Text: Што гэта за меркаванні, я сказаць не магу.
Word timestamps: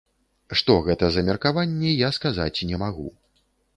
Што 0.61 0.77
гэта 0.87 1.09
за 1.15 1.23
меркаванні, 1.29 1.91
я 1.93 2.09
сказаць 2.19 2.63
не 2.71 2.81
магу. 2.85 3.07